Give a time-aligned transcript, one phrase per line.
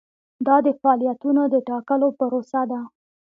[0.45, 2.81] دا د فعالیتونو د ټاکلو پروسه ده.